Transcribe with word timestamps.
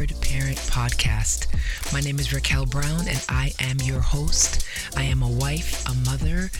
Empowered 0.00 0.29
Parent 0.40 0.56
Podcast. 0.56 1.48
My 1.92 2.00
name 2.00 2.18
is 2.18 2.32
Raquel 2.32 2.64
Brown 2.64 3.06
and 3.08 3.22
I 3.28 3.52
am 3.60 3.76
your 3.82 4.00
host. 4.00 4.64
I 4.96 5.02
am 5.02 5.22
a 5.22 5.28
wife, 5.28 5.86
a 5.86 5.94
mother, 6.08 6.50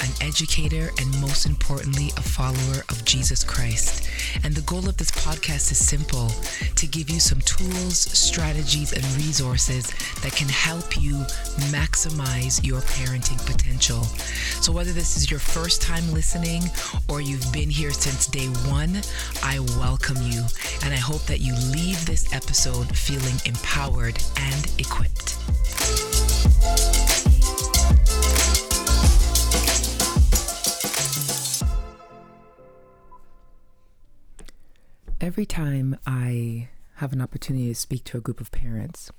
an 0.00 0.10
educator, 0.20 0.90
and 1.00 1.20
most 1.20 1.46
importantly, 1.46 2.10
a 2.16 2.22
follower 2.22 2.82
of 2.88 3.04
Jesus 3.04 3.44
Christ. 3.44 4.08
And 4.42 4.54
the 4.54 4.62
goal 4.62 4.88
of 4.88 4.96
this 4.96 5.10
podcast 5.10 5.70
is 5.70 5.78
simple 5.78 6.32
to 6.76 6.86
give 6.86 7.10
you 7.10 7.20
some 7.20 7.40
tools, 7.42 7.98
strategies, 7.98 8.92
and 8.92 9.04
resources 9.16 9.86
that 10.22 10.32
can 10.32 10.48
help 10.48 11.00
you 11.00 11.14
maximize 11.70 12.64
your 12.64 12.80
parenting 12.80 13.44
potential. 13.46 14.02
So, 14.60 14.72
whether 14.72 14.92
this 14.92 15.16
is 15.16 15.30
your 15.30 15.40
first 15.40 15.82
time 15.82 16.12
listening 16.12 16.62
or 17.08 17.20
you've 17.20 17.52
been 17.52 17.70
here 17.70 17.92
since 17.92 18.26
day 18.26 18.46
one, 18.70 19.00
I 19.42 19.60
welcome 19.78 20.18
you. 20.22 20.44
And 20.84 20.92
I 20.92 20.98
hope 20.98 21.22
that 21.26 21.40
you 21.40 21.54
leave 21.72 22.04
this 22.06 22.32
episode 22.32 22.96
feeling 22.96 23.27
empowered 23.46 24.18
and 24.36 24.66
equipped. 24.78 25.36
Every 35.20 35.46
time 35.46 35.96
I 36.06 36.68
have 36.96 37.12
an 37.12 37.20
opportunity 37.20 37.68
to 37.68 37.74
speak 37.74 38.04
to 38.04 38.18
a 38.18 38.20
group 38.20 38.40
of 38.40 38.50
parents, 38.50 39.10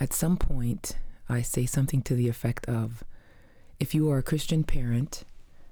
at 0.00 0.12
some 0.12 0.36
point 0.36 0.96
I 1.28 1.42
say 1.42 1.66
something 1.66 2.02
to 2.02 2.14
the 2.14 2.28
effect 2.28 2.66
of 2.68 3.04
if 3.78 3.94
you 3.94 4.10
are 4.10 4.18
a 4.18 4.22
Christian 4.22 4.64
parent, 4.64 5.24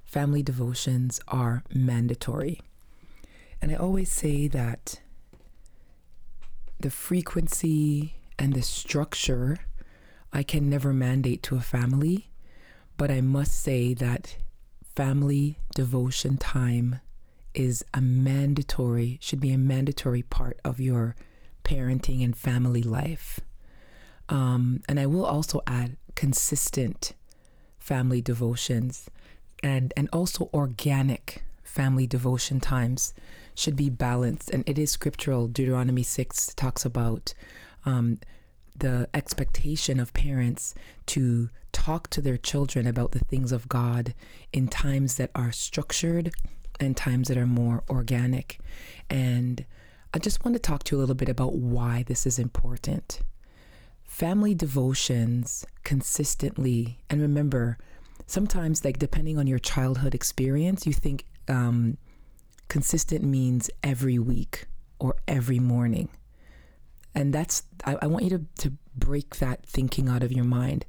family 0.05 0.43
devotions 0.43 1.21
are 1.29 1.63
mandatory. 1.75 2.61
And 3.61 3.71
I 3.71 3.75
always 3.75 4.11
say 4.11 4.49
that 4.49 5.01
the 6.81 6.91
frequency 6.91 8.15
and 8.39 8.55
the 8.55 8.63
structure 8.63 9.59
I 10.33 10.43
can 10.43 10.69
never 10.69 10.93
mandate 10.93 11.43
to 11.45 11.57
a 11.57 11.61
family, 11.61 12.31
but 12.97 13.11
I 13.11 13.21
must 13.21 13.61
say 13.61 13.95
that 13.95 14.37
family 14.95 15.59
devotion 15.75 16.37
time 16.37 17.01
is 17.55 17.85
a 17.95 18.01
mandatory, 18.01 19.19
should 19.21 19.41
be 19.41 19.53
a 19.53 19.59
mandatory 19.59 20.23
part 20.23 20.61
of 20.65 20.81
your 20.81 21.17
parenting 21.65 22.23
and 22.23 22.37
family 22.37 22.83
life. 22.83 23.41
Um, 24.29 24.83
and 24.89 25.01
I 25.01 25.07
will 25.07 25.25
also 25.25 25.63
add 25.67 25.97
consistent 26.15 27.15
family 27.79 28.21
devotions 28.21 29.09
and, 29.63 29.95
and 29.97 30.09
also 30.13 30.51
organic 30.53 31.43
family 31.63 32.07
devotion 32.07 32.61
times 32.61 33.15
should 33.59 33.77
be 33.77 33.91
balanced. 33.91 34.51
And 34.51 34.69
it 34.69 34.79
is 34.79 34.91
scriptural. 34.91 35.49
Deuteronomy 35.49 36.03
6 36.03 36.55
talks 36.55 36.85
about 36.85 37.35
um, 37.85 38.19
the 38.77 39.09
expectation 39.13 39.99
of 39.99 40.15
parents 40.15 40.75
to 41.07 41.51
talk 41.73 42.09
to 42.11 42.21
their 42.21 42.37
children 42.37 42.87
about 42.87 43.13
the 43.13 43.19
things 43.19 43.53
of 43.53 43.69
God 43.69 44.15
in 44.53 44.69
times 44.69 45.17
that 45.17 45.31
are 45.35 45.53
structured 45.53 46.33
and 46.81 46.97
times 46.97 47.29
that 47.29 47.37
are 47.37 47.47
more 47.47 47.83
organic. 47.91 48.61
And 49.11 49.65
I 50.15 50.19
just 50.19 50.45
want 50.45 50.55
to 50.55 50.61
talk 50.61 50.85
to 50.85 50.97
you 50.97 50.99
a 50.99 51.03
little 51.03 51.15
bit 51.15 51.29
about 51.29 51.55
why 51.55 52.05
this 52.07 52.27
is 52.27 52.39
important. 52.39 53.21
Family 54.05 54.55
devotions 54.55 55.67
consistently, 55.85 56.99
and 57.11 57.21
remember, 57.21 57.77
sometimes, 58.27 58.85
like 58.85 58.99
depending 58.99 59.39
on 59.39 59.47
your 59.47 59.59
childhood 59.59 60.15
experience, 60.15 60.87
you 60.87 60.93
think 60.93 61.27
um, 61.49 61.99
consistent 62.69 63.25
means 63.25 63.71
every 63.83 64.19
week 64.19 64.67
or 64.99 65.17
every 65.27 65.59
morning. 65.59 66.09
And 67.15 67.33
that's, 67.33 67.63
I, 67.85 67.97
I 68.03 68.07
want 68.07 68.25
you 68.25 68.31
to, 68.31 68.45
to 68.69 68.73
break 68.95 69.37
that 69.37 69.65
thinking 69.65 70.09
out 70.09 70.23
of 70.23 70.33
your 70.33 70.45
mind. 70.45 70.85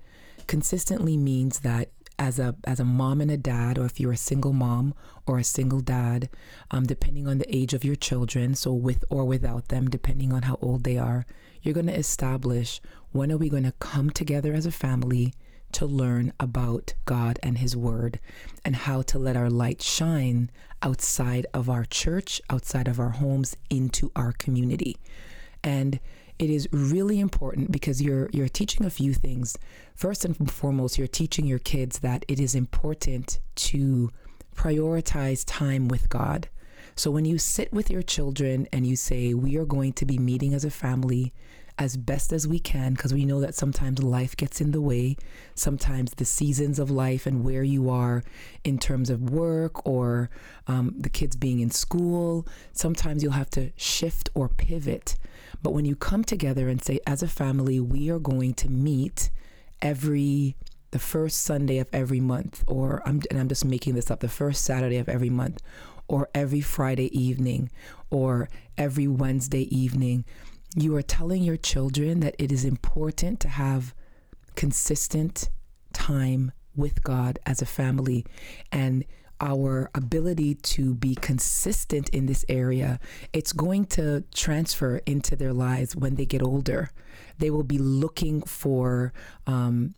Consistently 0.47 1.17
means 1.17 1.59
that 1.59 1.89
as 2.17 2.37
a 2.37 2.53
as 2.65 2.81
a 2.81 2.85
mom 2.85 3.21
and 3.21 3.31
a 3.31 3.37
dad, 3.37 3.77
or 3.77 3.85
if 3.85 3.99
you're 3.99 4.11
a 4.11 4.17
single 4.17 4.51
mom 4.51 4.93
or 5.25 5.39
a 5.39 5.43
single 5.43 5.79
dad, 5.79 6.29
um, 6.69 6.85
depending 6.85 7.27
on 7.27 7.37
the 7.37 7.55
age 7.55 7.73
of 7.73 7.85
your 7.85 7.95
children, 7.95 8.53
so 8.53 8.73
with 8.73 9.05
or 9.09 9.23
without 9.23 9.69
them, 9.69 9.89
depending 9.89 10.33
on 10.33 10.41
how 10.41 10.59
old 10.61 10.83
they 10.83 10.97
are, 10.97 11.25
you're 11.61 11.73
going 11.73 11.87
to 11.87 11.97
establish 11.97 12.81
when 13.11 13.31
are 13.31 13.37
we 13.37 13.47
going 13.47 13.63
to 13.63 13.71
come 13.79 14.09
together 14.09 14.53
as 14.53 14.65
a 14.65 14.71
family 14.71 15.33
to 15.73 15.85
learn 15.85 16.33
about 16.39 16.93
God 17.05 17.39
and 17.43 17.57
His 17.57 17.75
Word 17.75 18.19
and 18.63 18.75
how 18.75 19.01
to 19.03 19.19
let 19.19 19.37
our 19.37 19.49
light 19.49 19.81
shine 19.81 20.49
outside 20.81 21.45
of 21.53 21.69
our 21.69 21.85
church, 21.85 22.41
outside 22.49 22.87
of 22.87 22.99
our 22.99 23.09
homes, 23.09 23.55
into 23.69 24.11
our 24.15 24.31
community. 24.31 24.97
And 25.63 25.99
it 26.37 26.49
is 26.49 26.69
really 26.71 27.19
important 27.19 27.71
because 27.71 28.01
you're 28.01 28.29
you're 28.31 28.47
teaching 28.47 28.85
a 28.85 28.89
few 28.89 29.13
things. 29.13 29.57
First 29.93 30.23
and 30.23 30.49
foremost, 30.49 30.97
you're 30.97 31.07
teaching 31.07 31.45
your 31.45 31.59
kids 31.59 31.99
that 31.99 32.23
it 32.27 32.39
is 32.39 32.55
important 32.55 33.39
to 33.55 34.09
prioritize 34.55 35.43
time 35.45 35.87
with 35.87 36.09
God. 36.09 36.49
So 36.95 37.11
when 37.11 37.25
you 37.25 37.37
sit 37.37 37.71
with 37.71 37.89
your 37.89 38.01
children 38.01 38.67
and 38.73 38.85
you 38.85 38.95
say, 38.95 39.33
We 39.33 39.57
are 39.57 39.65
going 39.65 39.93
to 39.93 40.05
be 40.05 40.17
meeting 40.17 40.53
as 40.53 40.65
a 40.65 40.71
family 40.71 41.33
as 41.79 41.95
best 41.95 42.33
as 42.33 42.45
we 42.45 42.59
can, 42.59 42.93
because 42.93 43.13
we 43.13 43.23
know 43.23 43.39
that 43.39 43.55
sometimes 43.55 44.03
life 44.03 44.35
gets 44.35 44.59
in 44.59 44.71
the 44.71 44.81
way, 44.81 45.15
sometimes 45.55 46.11
the 46.11 46.25
seasons 46.25 46.77
of 46.77 46.91
life 46.91 47.25
and 47.25 47.45
where 47.45 47.63
you 47.63 47.89
are 47.89 48.21
in 48.65 48.77
terms 48.77 49.09
of 49.09 49.29
work 49.29 49.87
or 49.87 50.29
um, 50.67 50.93
the 50.99 51.09
kids 51.09 51.37
being 51.37 51.61
in 51.61 51.71
school, 51.71 52.45
sometimes 52.73 53.23
you'll 53.23 53.31
have 53.31 53.49
to 53.49 53.71
shift 53.77 54.29
or 54.35 54.49
pivot. 54.49 55.15
But 55.63 55.71
when 55.71 55.85
you 55.85 55.95
come 55.95 56.25
together 56.25 56.67
and 56.67 56.83
say, 56.83 56.99
as 57.07 57.23
a 57.23 57.27
family, 57.29 57.79
we 57.79 58.09
are 58.09 58.19
going 58.19 58.53
to 58.55 58.69
meet 58.69 59.29
every 59.81 60.57
the 60.91 60.99
first 60.99 61.43
Sunday 61.43 61.77
of 61.77 61.87
every 61.93 62.19
month, 62.19 62.63
or 62.67 63.01
I'm 63.05 63.21
and 63.29 63.39
I'm 63.39 63.47
just 63.47 63.63
making 63.63 63.93
this 63.93 64.09
up, 64.09 64.21
the 64.21 64.27
first 64.27 64.65
Saturday 64.65 64.97
of 64.97 65.07
every 65.07 65.29
month, 65.29 65.61
or 66.07 66.29
every 66.33 66.61
Friday 66.61 67.15
evening, 67.17 67.69
or 68.09 68.49
every 68.75 69.07
Wednesday 69.07 69.63
evening, 69.75 70.25
you 70.75 70.95
are 70.95 71.01
telling 71.01 71.43
your 71.43 71.57
children 71.57 72.19
that 72.19 72.35
it 72.37 72.51
is 72.51 72.63
important 72.63 73.39
to 73.41 73.49
have 73.49 73.93
consistent 74.55 75.49
time 75.93 76.51
with 76.75 77.03
God 77.03 77.39
as 77.45 77.61
a 77.61 77.65
family 77.65 78.25
and 78.71 79.05
our 79.41 79.89
ability 79.95 80.55
to 80.55 80.93
be 80.93 81.15
consistent 81.15 82.09
in 82.09 82.25
this 82.25 82.43
area, 82.49 82.99
it's 83.31 83.53
going 83.53 83.85
to 83.85 84.23
transfer 84.33 84.97
into 85.05 85.35
their 85.35 85.53
lives 85.53 85.95
when 85.95 86.15
they 86.15 86.25
get 86.25 86.43
older. 86.43 86.89
They 87.37 87.49
will 87.49 87.63
be 87.63 87.77
looking 87.77 88.41
for 88.41 89.13
um, 89.47 89.95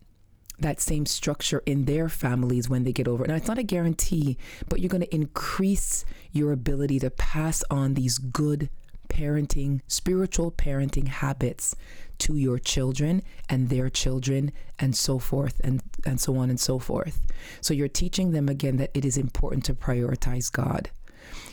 that 0.59 0.79
same 0.79 1.07
structure 1.07 1.63
in 1.65 1.85
their 1.85 2.07
families 2.07 2.69
when 2.69 2.83
they 2.83 2.93
get 2.93 3.07
over. 3.07 3.25
Now, 3.25 3.35
it's 3.35 3.47
not 3.47 3.57
a 3.57 3.63
guarantee, 3.63 4.37
but 4.69 4.79
you're 4.79 4.89
going 4.89 5.01
to 5.01 5.15
increase 5.15 6.05
your 6.31 6.51
ability 6.51 6.99
to 6.99 7.09
pass 7.09 7.63
on 7.71 7.95
these 7.95 8.19
good 8.19 8.69
parenting, 9.11 9.81
spiritual 9.87 10.51
parenting 10.51 11.07
habits 11.07 11.75
to 12.19 12.37
your 12.37 12.57
children 12.57 13.21
and 13.49 13.69
their 13.69 13.89
children 13.89 14.51
and 14.79 14.95
so 14.95 15.19
forth 15.19 15.59
and, 15.63 15.83
and 16.05 16.21
so 16.21 16.37
on 16.37 16.49
and 16.49 16.59
so 16.59 16.79
forth. 16.79 17.27
So 17.59 17.73
you're 17.73 17.87
teaching 17.87 18.31
them 18.31 18.47
again 18.47 18.77
that 18.77 18.91
it 18.93 19.03
is 19.03 19.17
important 19.17 19.65
to 19.65 19.73
prioritize 19.73 20.51
God. 20.51 20.89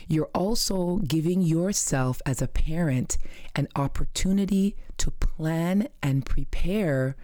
You're 0.07 0.29
also 0.33 0.97
giving 0.97 1.41
yourself 1.41 2.21
as 2.25 2.41
a 2.41 2.47
parent 2.47 3.17
an 3.55 3.67
opportunity 3.75 4.75
to 4.97 5.11
plan 5.11 5.87
and 6.01 6.25
prepare 6.25 7.15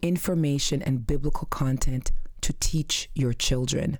information 0.00 0.82
and 0.82 1.06
biblical 1.06 1.46
content 1.48 2.12
to 2.42 2.52
teach 2.54 3.10
your 3.14 3.32
children. 3.32 3.98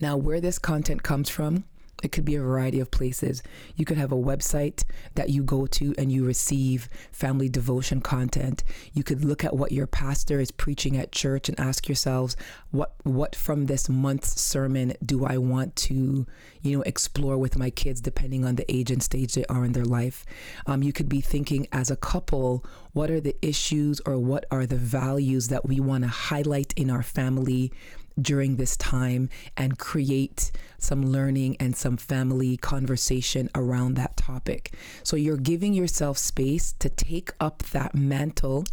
Now, 0.00 0.16
where 0.16 0.40
this 0.40 0.58
content 0.58 1.02
comes 1.02 1.28
from, 1.28 1.64
it 2.02 2.12
could 2.12 2.24
be 2.24 2.36
a 2.36 2.42
variety 2.42 2.80
of 2.80 2.90
places. 2.90 3.42
You 3.74 3.84
could 3.84 3.96
have 3.96 4.12
a 4.12 4.16
website 4.16 4.84
that 5.14 5.30
you 5.30 5.42
go 5.42 5.66
to 5.66 5.94
and 5.96 6.12
you 6.12 6.24
receive 6.24 6.88
family 7.10 7.48
devotion 7.48 8.00
content. 8.00 8.64
You 8.92 9.02
could 9.02 9.24
look 9.24 9.44
at 9.44 9.56
what 9.56 9.72
your 9.72 9.86
pastor 9.86 10.38
is 10.38 10.50
preaching 10.50 10.96
at 10.96 11.12
church 11.12 11.48
and 11.48 11.58
ask 11.58 11.88
yourselves, 11.88 12.36
what 12.70 12.92
what 13.04 13.34
from 13.34 13.66
this 13.66 13.88
month's 13.88 14.40
sermon 14.40 14.92
do 15.04 15.24
I 15.24 15.38
want 15.38 15.74
to, 15.76 16.26
you 16.60 16.76
know, 16.76 16.82
explore 16.82 17.38
with 17.38 17.56
my 17.56 17.70
kids 17.70 18.00
depending 18.00 18.44
on 18.44 18.56
the 18.56 18.70
age 18.72 18.90
and 18.90 19.02
stage 19.02 19.34
they 19.34 19.46
are 19.46 19.64
in 19.64 19.72
their 19.72 19.84
life. 19.84 20.26
Um, 20.66 20.82
you 20.82 20.92
could 20.92 21.08
be 21.08 21.20
thinking 21.20 21.66
as 21.72 21.90
a 21.90 21.96
couple, 21.96 22.64
what 22.92 23.10
are 23.10 23.20
the 23.20 23.36
issues 23.40 24.00
or 24.00 24.18
what 24.18 24.44
are 24.50 24.66
the 24.66 24.76
values 24.76 25.48
that 25.48 25.66
we 25.66 25.80
want 25.80 26.04
to 26.04 26.08
highlight 26.08 26.74
in 26.76 26.90
our 26.90 27.02
family 27.02 27.72
during 28.20 28.56
this 28.56 28.76
time 28.76 29.28
and 29.56 29.78
create 29.78 30.50
some 30.78 31.04
learning 31.04 31.56
and 31.58 31.76
some 31.76 31.96
family 31.96 32.56
conversation 32.56 33.50
around 33.54 33.94
that 33.94 34.16
topic. 34.16 34.74
So 35.02 35.16
you're 35.16 35.36
giving 35.36 35.74
yourself 35.74 36.18
space 36.18 36.74
to 36.78 36.88
take 36.88 37.32
up 37.40 37.62
that 37.64 37.94
mantle 37.94 38.64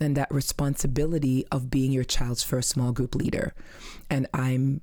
and 0.00 0.16
that 0.16 0.32
responsibility 0.32 1.46
of 1.50 1.70
being 1.70 1.92
your 1.92 2.04
child's 2.04 2.42
first 2.42 2.68
small 2.68 2.92
group 2.92 3.14
leader. 3.14 3.54
And 4.10 4.26
I'm 4.32 4.80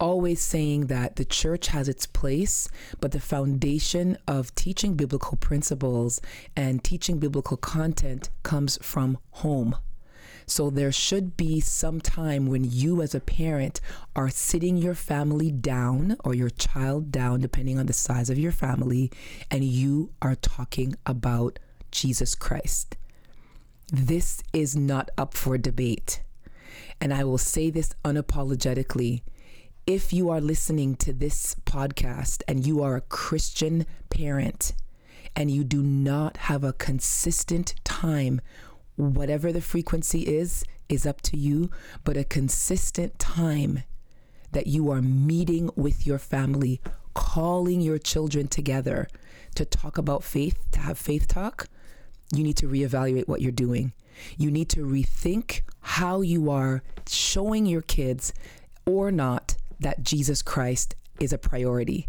always 0.00 0.42
saying 0.42 0.86
that 0.86 1.16
the 1.16 1.24
church 1.24 1.68
has 1.68 1.88
its 1.88 2.06
place, 2.06 2.68
but 3.00 3.12
the 3.12 3.20
foundation 3.20 4.18
of 4.26 4.54
teaching 4.54 4.94
biblical 4.94 5.36
principles 5.36 6.20
and 6.56 6.82
teaching 6.82 7.18
biblical 7.18 7.56
content 7.56 8.28
comes 8.42 8.78
from 8.82 9.18
home. 9.30 9.76
So 10.46 10.70
there 10.70 10.92
should 10.92 11.36
be 11.36 11.60
some 11.60 12.00
time 12.00 12.46
when 12.46 12.64
you, 12.64 13.02
as 13.02 13.14
a 13.14 13.20
parent, 13.20 13.80
are 14.14 14.28
sitting 14.28 14.76
your 14.76 14.94
family 14.94 15.50
down 15.50 16.16
or 16.24 16.34
your 16.34 16.50
child 16.50 17.10
down, 17.10 17.40
depending 17.40 17.78
on 17.78 17.86
the 17.86 17.92
size 17.92 18.30
of 18.30 18.38
your 18.38 18.52
family, 18.52 19.10
and 19.50 19.64
you 19.64 20.10
are 20.20 20.34
talking 20.34 20.94
about 21.06 21.58
Jesus 21.90 22.34
Christ. 22.34 22.96
This 23.92 24.42
is 24.52 24.76
not 24.76 25.10
up 25.16 25.34
for 25.34 25.56
debate. 25.58 26.22
And 27.00 27.12
I 27.12 27.24
will 27.24 27.38
say 27.38 27.70
this 27.70 27.94
unapologetically. 28.04 29.22
If 29.86 30.12
you 30.12 30.30
are 30.30 30.40
listening 30.40 30.96
to 30.96 31.12
this 31.12 31.54
podcast 31.66 32.42
and 32.48 32.66
you 32.66 32.82
are 32.82 32.96
a 32.96 33.02
Christian 33.02 33.86
parent 34.08 34.72
and 35.36 35.50
you 35.50 35.64
do 35.64 35.82
not 35.82 36.36
have 36.38 36.64
a 36.64 36.72
consistent 36.72 37.74
time 37.84 38.40
whatever 38.96 39.52
the 39.52 39.60
frequency 39.60 40.20
is, 40.20 40.64
is 40.88 41.06
up 41.06 41.20
to 41.22 41.36
you, 41.36 41.70
but 42.04 42.16
a 42.16 42.24
consistent 42.24 43.18
time 43.18 43.82
that 44.52 44.66
you 44.66 44.90
are 44.90 45.02
meeting 45.02 45.70
with 45.74 46.06
your 46.06 46.18
family, 46.18 46.80
calling 47.14 47.80
your 47.80 47.98
children 47.98 48.46
together 48.46 49.08
to 49.54 49.64
talk 49.64 49.98
about 49.98 50.24
faith, 50.24 50.58
to 50.72 50.80
have 50.80 50.98
faith 50.98 51.28
talk, 51.28 51.68
you 52.32 52.42
need 52.42 52.56
to 52.56 52.68
reevaluate 52.68 53.28
what 53.28 53.40
you're 53.40 53.52
doing. 53.52 53.92
You 54.38 54.50
need 54.50 54.68
to 54.70 54.80
rethink 54.80 55.62
how 55.80 56.20
you 56.20 56.50
are 56.50 56.82
showing 57.08 57.66
your 57.66 57.82
kids 57.82 58.32
or 58.86 59.10
not 59.10 59.56
that 59.80 60.02
Jesus 60.02 60.42
Christ 60.42 60.94
is 61.20 61.32
a 61.32 61.38
priority. 61.38 62.06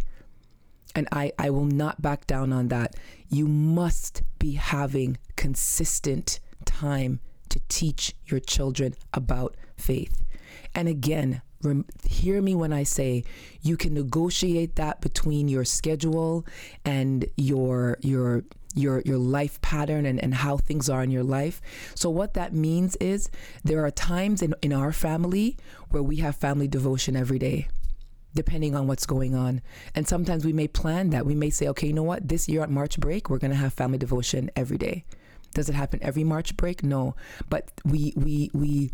And 0.95 1.07
I, 1.11 1.31
I 1.37 1.49
will 1.49 1.65
not 1.65 2.01
back 2.01 2.25
down 2.25 2.53
on 2.53 2.69
that. 2.69 2.95
You 3.29 3.47
must 3.47 4.23
be 4.39 4.53
having 4.53 5.17
consistent 5.35 6.39
time 6.65 7.19
to 7.49 7.59
teach 7.69 8.13
your 8.25 8.39
children 8.39 8.95
about 9.13 9.55
faith. 9.77 10.23
And 10.73 10.87
again, 10.87 11.41
rem- 11.61 11.85
hear 12.07 12.41
me 12.41 12.55
when 12.55 12.73
I 12.73 12.83
say 12.83 13.23
you 13.61 13.77
can 13.77 13.93
negotiate 13.93 14.75
that 14.75 15.01
between 15.01 15.47
your 15.47 15.65
schedule 15.65 16.45
and 16.83 17.25
your 17.37 17.97
your 18.01 18.43
your 18.73 19.01
your 19.05 19.17
life 19.17 19.61
pattern 19.61 20.05
and, 20.05 20.21
and 20.21 20.33
how 20.33 20.57
things 20.57 20.89
are 20.89 21.03
in 21.03 21.11
your 21.11 21.23
life. 21.23 21.61
So 21.95 22.09
what 22.09 22.33
that 22.33 22.53
means 22.53 22.95
is 22.97 23.29
there 23.63 23.85
are 23.85 23.91
times 23.91 24.41
in, 24.41 24.53
in 24.61 24.73
our 24.73 24.91
family 24.91 25.57
where 25.89 26.03
we 26.03 26.17
have 26.17 26.35
family 26.35 26.67
devotion 26.67 27.15
every 27.15 27.39
day 27.39 27.67
depending 28.33 28.75
on 28.75 28.85
what's 28.85 29.05
going 29.05 29.33
on. 29.33 29.61
And 29.95 30.05
sometimes 30.05 30.45
we 30.45 30.51
may 30.51 30.67
plan 30.67 31.09
that. 31.11 31.25
We 31.25 31.35
may 31.35 31.49
say, 31.49 31.69
okay, 31.69 31.87
you 31.87 31.93
know 31.93 32.03
what? 32.03 32.27
This 32.27 32.49
year 32.49 32.61
at 32.63 32.69
March 32.69 32.99
break, 32.99 33.29
we're 33.29 33.37
going 33.37 33.51
to 33.51 33.57
have 33.57 33.73
family 33.73 33.97
devotion 33.97 34.51
every 34.57 34.77
day. 34.77 35.05
Does 35.55 35.69
it 35.69 35.73
happen 35.75 35.99
every 36.03 36.23
March 36.23 36.55
break? 36.55 36.83
No, 36.83 37.15
but 37.49 37.71
we 37.83 38.13
we 38.15 38.51
we 38.53 38.91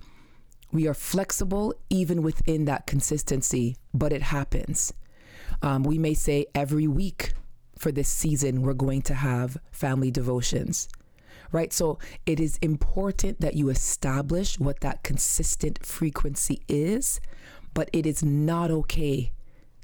we 0.71 0.87
are 0.87 0.93
flexible 0.93 1.73
even 1.89 2.21
within 2.21 2.63
that 2.65 2.87
consistency, 2.87 3.75
but 3.93 4.13
it 4.13 4.21
happens. 4.21 4.93
Um, 5.61 5.83
we 5.83 5.97
may 5.97 6.13
say 6.13 6.45
every 6.55 6.87
week 6.87 7.33
for 7.77 7.91
this 7.91 8.07
season 8.07 8.61
we're 8.61 8.73
going 8.73 9.01
to 9.01 9.15
have 9.15 9.57
family 9.71 10.11
devotions 10.11 10.87
right? 11.51 11.73
So 11.73 11.99
it 12.25 12.39
is 12.39 12.57
important 12.61 13.41
that 13.41 13.55
you 13.55 13.67
establish 13.69 14.57
what 14.57 14.79
that 14.81 15.03
consistent 15.03 15.85
frequency 15.85 16.61
is, 16.69 17.19
but 17.73 17.89
it 17.91 18.05
is 18.05 18.23
not 18.23 18.71
okay 18.71 19.33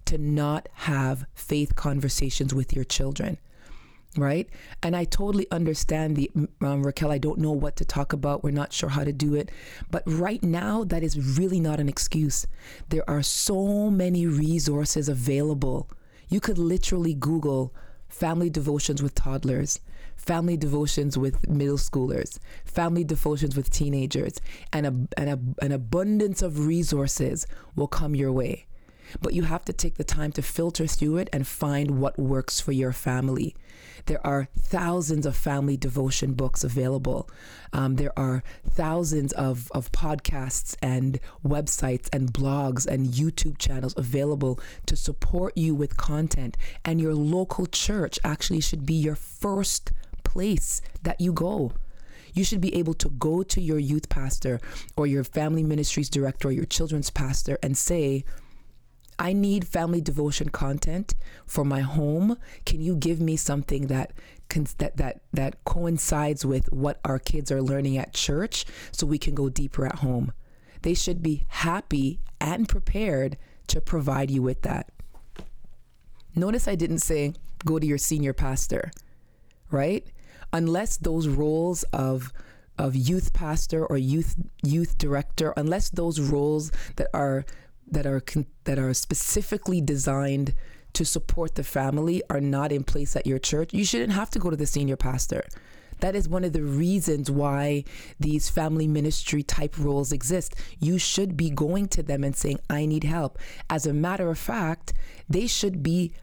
to 0.05 0.17
not 0.17 0.69
have 0.73 1.25
faith 1.33 1.75
conversations 1.75 2.53
with 2.53 2.73
your 2.73 2.85
children 2.85 3.37
right? 4.15 4.49
And 4.81 4.95
I 4.95 5.03
totally 5.03 5.47
understand 5.51 6.15
the 6.15 6.31
um, 6.61 6.83
Raquel. 6.83 7.11
I 7.11 7.17
don't 7.17 7.39
know 7.39 7.51
what 7.51 7.75
to 7.77 7.85
talk 7.85 8.13
about. 8.13 8.43
We're 8.43 8.51
not 8.51 8.73
sure 8.73 8.89
how 8.89 9.03
to 9.03 9.13
do 9.13 9.35
it, 9.35 9.51
but 9.91 10.03
right 10.05 10.41
now 10.43 10.83
that 10.85 11.03
is 11.03 11.37
really 11.37 11.59
not 11.59 11.79
an 11.79 11.89
excuse. 11.89 12.47
There 12.89 13.07
are 13.09 13.23
so 13.23 13.89
many 13.89 14.25
resources 14.25 15.09
available. 15.09 15.89
You 16.29 16.39
could 16.39 16.57
literally 16.57 17.13
Google 17.13 17.73
family 18.07 18.49
devotions 18.49 19.03
with 19.03 19.15
toddlers, 19.15 19.79
family 20.15 20.57
devotions 20.57 21.17
with 21.17 21.47
middle 21.47 21.77
schoolers, 21.77 22.39
family 22.65 23.03
devotions 23.03 23.55
with 23.55 23.69
teenagers, 23.69 24.39
and 24.73 24.85
a, 24.85 25.19
and 25.19 25.29
a, 25.29 25.65
an 25.65 25.71
abundance 25.71 26.41
of 26.41 26.65
resources 26.65 27.45
will 27.75 27.87
come 27.87 28.15
your 28.15 28.31
way. 28.31 28.65
But 29.21 29.33
you 29.33 29.43
have 29.43 29.65
to 29.65 29.73
take 29.73 29.95
the 29.95 30.03
time 30.03 30.31
to 30.33 30.41
filter 30.41 30.87
through 30.87 31.17
it 31.17 31.29
and 31.31 31.47
find 31.47 31.99
what 31.99 32.17
works 32.17 32.59
for 32.59 32.71
your 32.71 32.91
family. 32.91 33.55
There 34.05 34.25
are 34.25 34.47
thousands 34.57 35.25
of 35.25 35.35
family 35.35 35.77
devotion 35.77 36.33
books 36.33 36.63
available. 36.63 37.29
Um, 37.73 37.95
there 37.95 38.17
are 38.17 38.43
thousands 38.69 39.33
of, 39.33 39.71
of 39.71 39.91
podcasts 39.91 40.75
and 40.81 41.19
websites 41.45 42.07
and 42.13 42.33
blogs 42.33 42.85
and 42.85 43.07
YouTube 43.07 43.57
channels 43.57 43.93
available 43.97 44.59
to 44.85 44.95
support 44.95 45.57
you 45.57 45.75
with 45.75 45.97
content. 45.97 46.57
And 46.85 47.01
your 47.01 47.13
local 47.13 47.65
church 47.65 48.19
actually 48.23 48.61
should 48.61 48.85
be 48.85 48.93
your 48.93 49.15
first 49.15 49.91
place 50.23 50.81
that 51.03 51.19
you 51.21 51.31
go 51.31 51.73
you 52.33 52.43
should 52.43 52.61
be 52.61 52.75
able 52.75 52.93
to 52.93 53.09
go 53.09 53.41
to 53.41 53.59
your 53.59 53.79
youth 53.79 54.09
pastor 54.09 54.59
or 54.95 55.07
your 55.07 55.23
family 55.23 55.63
ministries 55.63 56.09
director 56.09 56.49
or 56.49 56.51
your 56.51 56.65
children's 56.65 57.09
pastor 57.09 57.57
and 57.63 57.75
say, 57.75 58.23
I 59.19 59.33
need 59.33 59.67
family 59.67 60.01
devotion 60.01 60.49
content 60.49 61.15
for 61.45 61.63
my 61.63 61.81
home. 61.81 62.37
Can 62.65 62.81
you 62.81 62.95
give 62.95 63.19
me 63.19 63.35
something 63.35 63.87
that 63.87 64.13
that 64.77 64.97
that 64.97 65.21
that 65.33 65.63
coincides 65.65 66.45
with 66.45 66.71
what 66.71 66.99
our 67.03 67.19
kids 67.19 67.51
are 67.51 67.61
learning 67.61 67.97
at 67.97 68.13
church 68.13 68.65
so 68.91 69.05
we 69.05 69.17
can 69.17 69.35
go 69.35 69.49
deeper 69.49 69.85
at 69.85 69.95
home? 69.95 70.31
They 70.83 70.93
should 70.93 71.23
be 71.23 71.45
happy 71.47 72.19
and 72.39 72.69
prepared 72.69 73.37
to 73.67 73.81
provide 73.81 74.31
you 74.31 74.41
with 74.41 74.61
that. 74.61 74.89
Notice 76.35 76.67
I 76.67 76.75
didn't 76.75 76.99
say 76.99 77.33
go 77.65 77.79
to 77.79 77.87
your 77.87 77.97
senior 77.97 78.33
pastor, 78.33 78.91
right? 79.71 80.05
Unless 80.53 80.97
those 80.97 81.27
roles 81.27 81.83
of 81.91 82.31
of 82.77 82.95
youth 82.95 83.33
pastor 83.33 83.83
or 83.85 83.97
youth 83.97 84.35
youth 84.63 84.97
director, 84.99 85.53
unless 85.57 85.89
those 85.89 86.19
roles 86.19 86.71
that 86.97 87.07
are 87.13 87.43
that 87.91 88.05
are 88.05 88.19
con- 88.19 88.47
that 88.65 88.79
are 88.79 88.93
specifically 88.93 89.81
designed 89.81 90.53
to 90.93 91.05
support 91.05 91.55
the 91.55 91.63
family 91.63 92.23
are 92.29 92.41
not 92.41 92.71
in 92.71 92.83
place 92.83 93.15
at 93.15 93.27
your 93.27 93.39
church, 93.39 93.73
you 93.73 93.85
shouldn't 93.85 94.13
have 94.13 94.29
to 94.31 94.39
go 94.39 94.49
to 94.49 94.57
the 94.57 94.65
senior 94.65 94.95
pastor. 94.95 95.43
That 95.99 96.15
is 96.15 96.29
one 96.29 96.43
of 96.43 96.53
the 96.53 96.63
reasons 96.63 97.31
why 97.31 97.83
these 98.19 98.49
family 98.49 98.87
ministry 98.87 99.43
type 99.43 99.77
roles 99.77 100.11
exist. 100.11 100.55
You 100.79 100.97
should 100.97 101.35
be 101.35 101.49
going 101.49 101.87
to 101.89 102.03
them 102.03 102.23
and 102.23 102.35
saying, 102.35 102.59
I 102.69 102.85
need 102.85 103.03
help. 103.03 103.39
As 103.69 103.85
a 103.85 103.93
matter 103.93 104.29
of 104.29 104.37
fact, 104.37 104.93
they 105.27 105.47
should 105.47 105.81
be 105.81 106.13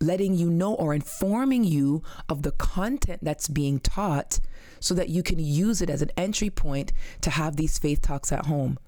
letting 0.00 0.34
you 0.34 0.50
know 0.50 0.74
or 0.74 0.94
informing 0.94 1.62
you 1.64 2.02
of 2.28 2.42
the 2.42 2.52
content 2.52 3.20
that's 3.22 3.48
being 3.48 3.78
taught 3.78 4.40
so 4.80 4.94
that 4.94 5.08
you 5.08 5.22
can 5.22 5.38
use 5.38 5.80
it 5.80 5.90
as 5.90 6.02
an 6.02 6.10
entry 6.16 6.50
point 6.50 6.92
to 7.20 7.30
have 7.30 7.56
these 7.56 7.78
faith 7.78 8.02
talks 8.02 8.32
at 8.32 8.46
home. 8.46 8.78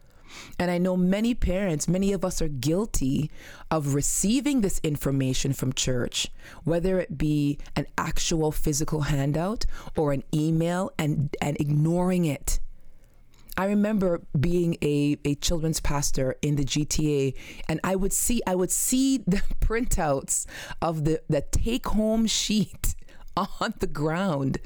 And 0.59 0.71
I 0.71 0.79
know 0.79 0.97
many 0.97 1.35
parents, 1.35 1.89
many 1.89 2.13
of 2.13 2.25
us 2.25 2.41
are 2.41 2.49
guilty 2.49 3.31
of 3.71 3.95
receiving 3.95 4.61
this 4.61 4.81
information 4.83 5.53
from 5.53 5.73
church, 5.73 6.29
whether 6.65 6.99
it 6.99 7.19
be 7.19 7.59
an 7.77 7.87
actual 7.99 8.53
physical 8.53 9.03
handout 9.03 9.67
or 9.97 10.13
an 10.13 10.23
email 10.33 10.91
and, 10.99 11.35
and 11.41 11.61
ignoring 11.61 12.25
it. 12.25 12.61
I 13.57 13.67
remember 13.67 14.23
being 14.39 14.77
a, 14.83 15.17
a 15.25 15.37
children's 15.37 15.81
pastor 15.81 16.37
in 16.43 16.57
the 16.57 16.65
GTA 16.65 17.35
and 17.69 17.79
I 17.85 17.95
would 17.95 18.13
see 18.13 18.43
I 18.47 18.57
would 18.57 18.73
see 18.73 19.19
the 19.27 19.43
printouts 19.61 20.47
of 20.83 21.05
the, 21.05 21.23
the 21.29 21.43
take 21.43 21.87
home 21.87 22.27
sheet 22.27 22.97
on 23.37 23.75
the 23.79 23.87
ground 23.87 24.59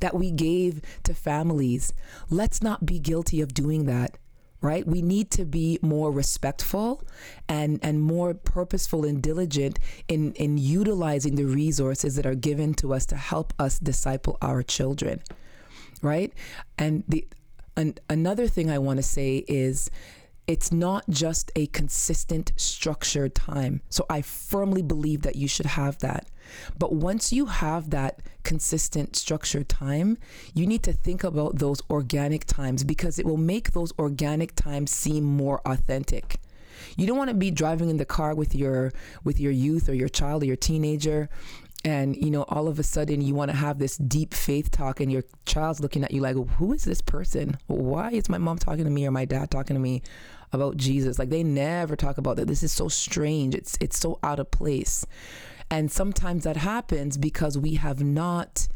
that 0.00 0.14
we 0.14 0.30
gave 0.30 0.82
to 1.04 1.14
families. 1.14 1.94
Let's 2.28 2.62
not 2.62 2.84
be 2.84 2.98
guilty 2.98 3.40
of 3.40 3.54
doing 3.54 3.86
that 3.86 4.18
right? 4.64 4.86
We 4.86 5.02
need 5.02 5.30
to 5.32 5.44
be 5.44 5.78
more 5.82 6.10
respectful 6.10 7.04
and, 7.48 7.78
and 7.82 8.00
more 8.00 8.32
purposeful 8.32 9.04
and 9.04 9.22
diligent 9.22 9.78
in, 10.08 10.32
in 10.32 10.56
utilizing 10.56 11.34
the 11.34 11.44
resources 11.44 12.16
that 12.16 12.24
are 12.24 12.34
given 12.34 12.72
to 12.74 12.94
us 12.94 13.04
to 13.06 13.16
help 13.16 13.52
us 13.58 13.78
disciple 13.78 14.38
our 14.40 14.62
children, 14.62 15.22
right? 16.00 16.32
And 16.78 17.04
the 17.06 17.28
an, 17.76 17.96
another 18.08 18.46
thing 18.46 18.70
I 18.70 18.78
want 18.78 18.98
to 18.98 19.02
say 19.02 19.44
is 19.48 19.90
it's 20.46 20.70
not 20.70 21.04
just 21.08 21.50
a 21.56 21.66
consistent 21.68 22.52
structured 22.56 23.34
time. 23.34 23.80
So 23.88 24.04
I 24.10 24.22
firmly 24.22 24.82
believe 24.82 25.22
that 25.22 25.36
you 25.36 25.48
should 25.48 25.66
have 25.66 25.98
that. 26.00 26.28
But 26.78 26.92
once 26.92 27.32
you 27.32 27.46
have 27.46 27.90
that 27.90 28.20
consistent 28.42 29.16
structured 29.16 29.68
time, 29.68 30.18
you 30.52 30.66
need 30.66 30.82
to 30.82 30.92
think 30.92 31.24
about 31.24 31.58
those 31.58 31.80
organic 31.88 32.44
times 32.44 32.84
because 32.84 33.18
it 33.18 33.24
will 33.24 33.38
make 33.38 33.72
those 33.72 33.92
organic 33.98 34.54
times 34.54 34.90
seem 34.90 35.24
more 35.24 35.62
authentic. 35.64 36.36
You 36.96 37.06
don't 37.06 37.16
want 37.16 37.30
to 37.30 37.34
be 37.34 37.50
driving 37.50 37.88
in 37.88 37.96
the 37.96 38.04
car 38.04 38.34
with 38.34 38.54
your 38.54 38.92
with 39.22 39.40
your 39.40 39.52
youth 39.52 39.88
or 39.88 39.94
your 39.94 40.08
child 40.08 40.42
or 40.42 40.46
your 40.46 40.56
teenager 40.56 41.30
and 41.84 42.16
you 42.16 42.30
know 42.30 42.44
all 42.48 42.66
of 42.66 42.78
a 42.78 42.82
sudden 42.82 43.20
you 43.20 43.34
want 43.34 43.50
to 43.50 43.56
have 43.56 43.78
this 43.78 43.96
deep 43.96 44.32
faith 44.32 44.70
talk 44.70 45.00
and 45.00 45.12
your 45.12 45.22
child's 45.44 45.80
looking 45.80 46.02
at 46.02 46.10
you 46.12 46.20
like 46.20 46.36
who 46.56 46.72
is 46.72 46.84
this 46.84 47.00
person 47.00 47.56
why 47.66 48.10
is 48.10 48.28
my 48.28 48.38
mom 48.38 48.56
talking 48.56 48.84
to 48.84 48.90
me 48.90 49.06
or 49.06 49.10
my 49.10 49.24
dad 49.24 49.50
talking 49.50 49.74
to 49.74 49.80
me 49.80 50.02
about 50.54 50.76
jesus 50.76 51.18
like 51.18 51.30
they 51.30 51.42
never 51.42 51.96
talk 51.96 52.16
about 52.18 52.36
that 52.36 52.46
this 52.46 52.62
is 52.62 52.72
so 52.72 52.88
strange 52.88 53.54
it's 53.54 53.76
it's 53.80 53.98
so 53.98 54.18
out 54.22 54.38
of 54.38 54.50
place 54.50 55.04
and 55.70 55.90
sometimes 55.90 56.44
that 56.44 56.56
happens 56.56 57.16
because 57.16 57.58
we 57.58 57.74
have 57.74 58.02
not 58.02 58.68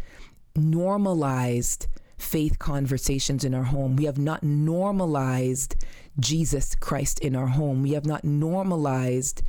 normalized 0.57 1.87
faith 2.19 2.59
conversations 2.59 3.45
in 3.45 3.55
our 3.55 3.65
home. 3.65 3.97
We 3.97 4.05
have 4.05 4.19
not 4.19 4.43
normalized 4.43 5.77
Jesus 6.19 6.75
Christ 6.75 7.21
in 7.21 7.37
our 7.37 7.47
home. 7.47 7.83
We 7.83 7.93
have 7.93 8.07
not 8.07 8.25
normalized 8.25 9.43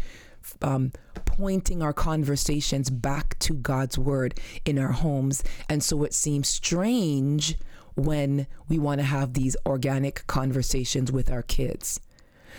um, 0.62 0.92
pointing 1.26 1.82
our 1.82 1.94
conversations 1.94 2.90
back 2.90 3.38
to 3.40 3.54
God's 3.54 3.98
word 3.98 4.40
in 4.66 4.78
our 4.78 4.92
homes. 4.92 5.44
And 5.68 5.84
so 5.84 6.04
it 6.04 6.14
seems 6.14 6.48
strange 6.48 7.58
when 7.96 8.48
we 8.68 8.80
want 8.80 9.00
to 9.00 9.06
have 9.06 9.34
these 9.34 9.58
organic 9.66 10.26
conversations 10.28 11.12
with 11.12 11.32
our 11.32 11.44
kids. 11.44 12.00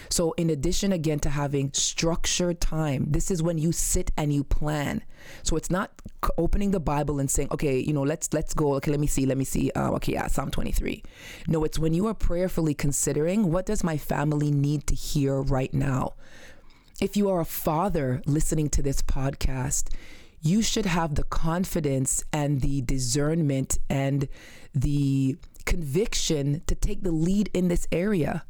So, 0.08 0.32
in 0.32 0.50
addition, 0.50 0.92
again, 0.92 1.20
to 1.20 1.30
having 1.30 1.72
structured 1.72 2.60
time, 2.60 3.06
this 3.08 3.30
is 3.30 3.42
when 3.42 3.58
you 3.58 3.72
sit 3.72 4.10
and 4.16 4.32
you 4.32 4.44
plan. 4.44 5.02
So 5.42 5.56
it's 5.56 5.70
not 5.70 5.90
opening 6.38 6.70
the 6.70 6.80
Bible 6.80 7.20
and 7.20 7.30
saying, 7.30 7.48
okay, 7.52 7.78
you 7.78 7.92
know, 7.92 8.02
let's 8.02 8.32
let's 8.32 8.54
go. 8.54 8.74
Okay, 8.74 8.90
let 8.90 9.00
me 9.00 9.06
see, 9.06 9.26
let 9.26 9.38
me 9.38 9.44
see. 9.44 9.70
Uh, 9.72 9.90
okay, 9.92 10.14
yeah, 10.14 10.26
Psalm 10.26 10.50
23. 10.50 11.02
No, 11.48 11.64
it's 11.64 11.78
when 11.78 11.94
you 11.94 12.06
are 12.06 12.14
prayerfully 12.14 12.74
considering 12.74 13.50
what 13.50 13.66
does 13.66 13.84
my 13.84 13.96
family 13.96 14.50
need 14.50 14.86
to 14.86 14.94
hear 14.94 15.40
right 15.40 15.72
now. 15.72 16.14
If 17.00 17.16
you 17.16 17.30
are 17.30 17.40
a 17.40 17.46
father 17.46 18.22
listening 18.26 18.68
to 18.70 18.82
this 18.82 19.00
podcast, 19.00 19.88
you 20.42 20.62
should 20.62 20.86
have 20.86 21.14
the 21.14 21.24
confidence 21.24 22.24
and 22.32 22.60
the 22.60 22.82
discernment 22.82 23.78
and 23.88 24.28
the 24.74 25.36
conviction 25.64 26.62
to 26.66 26.74
take 26.74 27.02
the 27.02 27.12
lead 27.12 27.50
in 27.52 27.68
this 27.68 27.86
area 27.92 28.44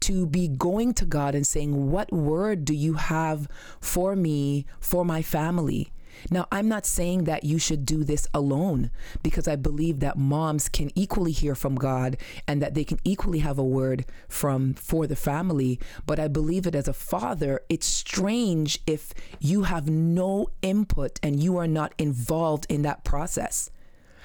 to 0.00 0.26
be 0.26 0.48
going 0.48 0.94
to 0.94 1.04
God 1.04 1.34
and 1.34 1.46
saying, 1.46 1.90
What 1.90 2.12
word 2.12 2.64
do 2.64 2.74
you 2.74 2.94
have 2.94 3.48
for 3.80 4.16
me, 4.16 4.66
for 4.80 5.04
my 5.04 5.22
family? 5.22 5.92
Now, 6.30 6.46
I'm 6.50 6.68
not 6.68 6.86
saying 6.86 7.24
that 7.24 7.44
you 7.44 7.58
should 7.58 7.86
do 7.86 8.04
this 8.04 8.26
alone 8.34 8.90
because 9.22 9.46
I 9.46 9.56
believe 9.56 10.00
that 10.00 10.18
moms 10.18 10.68
can 10.68 10.90
equally 10.94 11.32
hear 11.32 11.54
from 11.54 11.76
God 11.76 12.16
and 12.46 12.60
that 12.62 12.74
they 12.74 12.84
can 12.84 12.98
equally 13.04 13.38
have 13.40 13.58
a 13.58 13.64
word 13.64 14.04
from 14.28 14.74
for 14.74 15.06
the 15.06 15.16
family, 15.16 15.78
but 16.06 16.18
I 16.18 16.28
believe 16.28 16.64
that 16.64 16.74
as 16.74 16.88
a 16.88 16.92
father, 16.92 17.60
it's 17.68 17.86
strange 17.86 18.80
if 18.86 19.14
you 19.40 19.62
have 19.64 19.88
no 19.88 20.50
input 20.62 21.18
and 21.22 21.42
you 21.42 21.56
are 21.56 21.68
not 21.68 21.94
involved 21.98 22.66
in 22.68 22.82
that 22.82 23.04
process. 23.04 23.70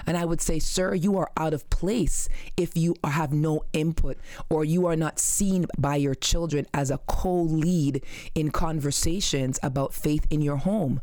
And 0.05 0.17
I 0.17 0.25
would 0.25 0.41
say, 0.41 0.59
sir, 0.59 0.93
you 0.93 1.17
are 1.17 1.31
out 1.37 1.53
of 1.53 1.69
place 1.69 2.27
if 2.57 2.75
you 2.75 2.95
have 3.03 3.31
no 3.31 3.65
input 3.73 4.17
or 4.49 4.65
you 4.65 4.85
are 4.85 4.95
not 4.95 5.19
seen 5.19 5.65
by 5.77 5.95
your 5.95 6.15
children 6.15 6.65
as 6.73 6.91
a 6.91 6.99
co 7.07 7.33
lead 7.33 8.03
in 8.35 8.51
conversations 8.51 9.59
about 9.63 9.93
faith 9.93 10.25
in 10.29 10.41
your 10.41 10.57
home. 10.57 11.01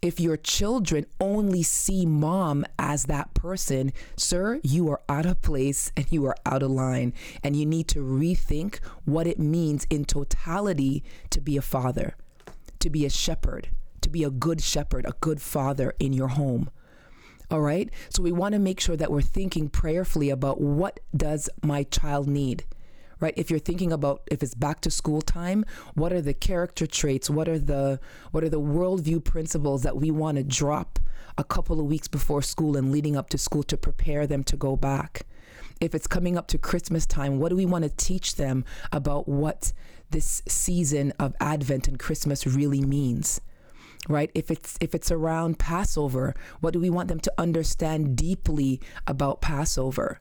If 0.00 0.20
your 0.20 0.36
children 0.36 1.06
only 1.20 1.64
see 1.64 2.06
mom 2.06 2.64
as 2.78 3.06
that 3.06 3.34
person, 3.34 3.92
sir, 4.16 4.60
you 4.62 4.88
are 4.90 5.00
out 5.08 5.26
of 5.26 5.42
place 5.42 5.90
and 5.96 6.06
you 6.10 6.24
are 6.26 6.36
out 6.46 6.62
of 6.62 6.70
line. 6.70 7.12
And 7.42 7.56
you 7.56 7.66
need 7.66 7.88
to 7.88 7.98
rethink 7.98 8.78
what 9.04 9.26
it 9.26 9.40
means 9.40 9.86
in 9.90 10.04
totality 10.04 11.02
to 11.30 11.40
be 11.40 11.56
a 11.56 11.62
father, 11.62 12.14
to 12.78 12.90
be 12.90 13.04
a 13.06 13.10
shepherd, 13.10 13.70
to 14.00 14.08
be 14.08 14.22
a 14.22 14.30
good 14.30 14.60
shepherd, 14.60 15.04
a 15.04 15.14
good 15.20 15.42
father 15.42 15.92
in 15.98 16.12
your 16.12 16.28
home. 16.28 16.70
All 17.50 17.62
right. 17.62 17.88
So 18.10 18.22
we 18.22 18.32
want 18.32 18.52
to 18.52 18.58
make 18.58 18.78
sure 18.78 18.96
that 18.96 19.10
we're 19.10 19.22
thinking 19.22 19.70
prayerfully 19.70 20.28
about 20.28 20.60
what 20.60 21.00
does 21.16 21.48
my 21.62 21.84
child 21.84 22.28
need? 22.28 22.66
Right? 23.20 23.32
If 23.38 23.50
you're 23.50 23.58
thinking 23.58 23.90
about 23.90 24.22
if 24.30 24.42
it's 24.42 24.54
back 24.54 24.80
to 24.82 24.90
school 24.90 25.22
time, 25.22 25.64
what 25.94 26.12
are 26.12 26.20
the 26.20 26.34
character 26.34 26.86
traits? 26.86 27.30
What 27.30 27.48
are 27.48 27.58
the 27.58 28.00
what 28.32 28.44
are 28.44 28.50
the 28.50 28.60
worldview 28.60 29.24
principles 29.24 29.82
that 29.82 29.96
we 29.96 30.10
want 30.10 30.36
to 30.36 30.44
drop 30.44 30.98
a 31.38 31.44
couple 31.44 31.80
of 31.80 31.86
weeks 31.86 32.06
before 32.06 32.42
school 32.42 32.76
and 32.76 32.92
leading 32.92 33.16
up 33.16 33.30
to 33.30 33.38
school 33.38 33.62
to 33.64 33.76
prepare 33.78 34.26
them 34.26 34.44
to 34.44 34.56
go 34.56 34.76
back? 34.76 35.26
If 35.80 35.94
it's 35.94 36.06
coming 36.06 36.36
up 36.36 36.48
to 36.48 36.58
Christmas 36.58 37.06
time, 37.06 37.38
what 37.38 37.48
do 37.48 37.56
we 37.56 37.66
want 37.66 37.84
to 37.84 37.90
teach 37.90 38.36
them 38.36 38.64
about 38.92 39.26
what 39.26 39.72
this 40.10 40.42
season 40.46 41.12
of 41.18 41.34
Advent 41.40 41.88
and 41.88 41.98
Christmas 41.98 42.46
really 42.46 42.82
means? 42.82 43.40
Right? 44.08 44.30
If 44.34 44.50
it's 44.50 44.76
if 44.80 44.94
it's 44.94 45.10
around 45.10 45.58
passover 45.58 46.34
what 46.60 46.72
do 46.72 46.80
we 46.80 46.90
want 46.90 47.08
them 47.08 47.20
to 47.20 47.32
understand 47.38 48.16
deeply 48.16 48.80
about 49.06 49.40
passover 49.40 50.20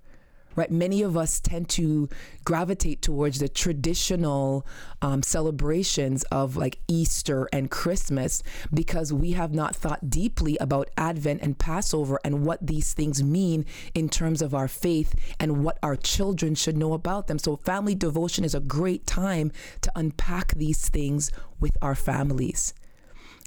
right? 0.58 0.72
Many 0.72 1.04
of 1.04 1.16
us 1.16 1.40
tend 1.40 1.70
to 1.70 2.10
gravitate 2.44 3.02
towards 3.02 3.40
the 3.40 3.48
traditional 3.48 4.66
um, 5.02 5.24
celebrations 5.24 6.24
of 6.24 6.58
like 6.58 6.80
easter 6.88 7.48
and 7.54 7.70
christmas 7.70 8.42
because 8.74 9.14
we 9.14 9.34
have 9.34 9.54
not 9.54 9.76
thought 9.76 10.10
deeply 10.10 10.58
about 10.60 10.90
advent 10.98 11.42
and 11.42 11.58
passover 11.58 12.20
and 12.26 12.44
what 12.44 12.66
these 12.66 12.94
things 12.94 13.24
mean 13.24 13.66
in 13.94 14.10
terms 14.10 14.42
of 14.42 14.56
our 14.56 14.68
faith 14.68 15.14
and 15.40 15.64
what 15.64 15.78
our 15.84 15.96
children 15.96 16.56
should 16.56 16.76
know 16.76 16.94
about 16.94 17.28
them. 17.28 17.38
So 17.38 17.56
family 17.58 17.94
devotion 17.94 18.44
is 18.44 18.56
a 18.56 18.60
great 18.60 19.06
time 19.06 19.52
to 19.82 19.92
unpack 19.96 20.56
these 20.56 20.90
things 20.90 21.32
with 21.60 21.78
our 21.82 21.96
families 21.96 22.74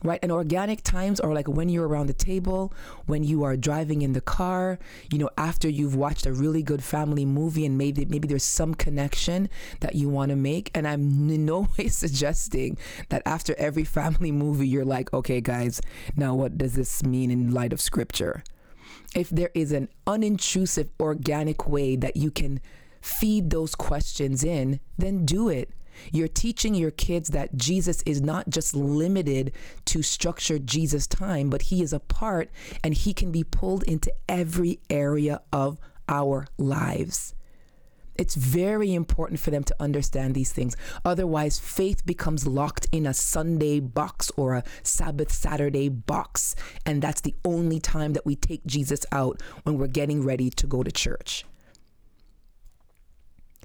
right? 0.03 0.19
And 0.23 0.33
organic 0.33 0.83
times 0.83 1.21
are 1.21 1.33
like 1.33 1.49
when 1.49 1.69
you're 1.69 1.87
around 1.87 2.07
the 2.07 2.15
table, 2.15 2.73
when 3.07 3.23
you 3.23 3.43
are 3.45 3.57
driving 3.57 4.03
in 4.03 4.13
the 4.13 4.21
car, 4.21 4.79
you 5.13 5.19
know, 5.19 5.31
after 5.37 5.69
you've 5.69 5.95
watched 5.95 6.27
a 6.27 6.33
really 6.33 6.63
good 6.63 6.83
family 6.83 7.25
movie 7.25 7.67
and 7.67 7.77
maybe 7.77 8.05
maybe 8.05 8.27
there's 8.27 8.45
some 8.45 8.75
connection 8.75 9.49
that 9.81 9.95
you 9.95 10.09
want 10.09 10.31
to 10.31 10.37
make. 10.37 10.71
And 10.75 10.87
I'm 10.87 11.29
in 11.31 11.45
no 11.45 11.69
way 11.79 11.89
suggesting 11.89 12.79
that 13.09 13.23
after 13.27 13.55
every 13.59 13.85
family 13.85 14.33
movie 14.45 14.69
you're 14.69 14.85
like, 14.85 15.13
okay, 15.13 15.41
guys, 15.41 15.81
now 16.17 16.35
what 16.35 16.57
does 16.59 16.75
this 16.75 17.03
mean 17.03 17.31
in 17.31 17.53
light 17.53 17.73
of 17.73 17.81
scripture? 17.81 18.43
If 19.15 19.29
there 19.31 19.51
is 19.55 19.73
an 19.73 19.89
unintrusive, 20.07 20.89
organic 21.01 21.69
way 21.69 21.97
that 21.97 22.17
you 22.17 22.31
can 22.31 22.61
feed 23.01 23.51
those 23.51 23.75
questions 23.75 24.45
in, 24.45 24.79
then 24.99 25.25
do 25.25 25.49
it 25.49 25.71
you're 26.13 26.29
teaching 26.29 26.75
your 26.75 26.91
kids 26.91 27.29
that 27.31 27.57
Jesus 27.57 28.03
is 28.03 28.21
not 28.21 28.51
just 28.51 28.75
limited 28.75 29.53
to 29.87 30.03
structured 30.03 30.67
Jesus 30.67 31.07
time, 31.07 31.51
but 31.51 31.63
he 31.63 31.83
is 31.83 31.93
a 31.93 32.01
part 32.01 32.51
and 32.83 32.95
he 32.95 33.13
can 33.13 33.31
be 33.31 33.45
pulled 33.45 33.83
into 33.85 34.13
every 34.29 34.81
area 34.89 35.41
of 35.53 35.79
our 36.09 36.47
lives. 36.59 37.35
It's 38.17 38.35
very 38.35 38.93
important 38.93 39.41
for 39.41 39.51
them 39.51 39.65
to 39.65 39.75
understand 39.81 40.35
these 40.35 40.53
things. 40.53 40.77
Otherwise, 41.07 41.59
faith 41.59 42.05
becomes 42.05 42.47
locked 42.47 42.87
in 42.93 43.07
a 43.07 43.15
Sunday 43.15 43.81
box 43.81 44.31
or 44.37 44.55
a 44.55 44.65
Sabbath 44.83 45.33
Saturday 45.33 45.89
box. 45.89 46.55
And 46.85 47.01
that's 47.01 47.23
the 47.23 47.35
only 47.47 47.81
time 47.81 48.13
that 48.13 48.27
we 48.27 48.37
take 48.37 48.67
Jesus 48.67 49.07
out 49.11 49.41
when 49.63 49.79
we're 49.79 49.87
getting 49.87 50.23
ready 50.23 50.51
to 50.51 50.67
go 50.67 50.83
to 50.83 50.93
church. 50.93 51.47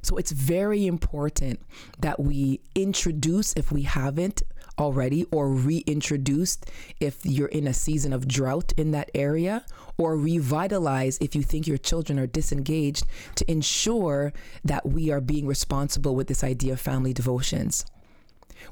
So 0.06 0.18
it's 0.18 0.32
very 0.32 0.86
important 0.86 1.60
that 2.00 2.20
we 2.20 2.60
introduce, 2.76 3.54
if 3.54 3.72
we 3.72 3.82
haven't 3.82 4.44
already, 4.78 5.26
or 5.32 5.50
reintroduced 5.50 6.70
if 7.00 7.26
you're 7.26 7.48
in 7.48 7.66
a 7.66 7.74
season 7.74 8.14
of 8.14 8.28
drought 8.28 8.72
in 8.78 8.92
that 8.92 9.10
area, 9.16 9.66
or 9.98 10.16
revitalize 10.16 11.18
if 11.22 11.36
you 11.36 11.42
think 11.42 11.66
your 11.66 11.80
children 11.80 12.20
are 12.20 12.28
disengaged 12.28 13.08
to 13.34 13.50
ensure 13.50 14.32
that 14.64 14.86
we 14.86 15.10
are 15.10 15.22
being 15.22 15.48
responsible 15.48 16.16
with 16.16 16.28
this 16.28 16.44
idea 16.44 16.74
of 16.74 16.80
family 16.80 17.12
devotions. 17.12 17.84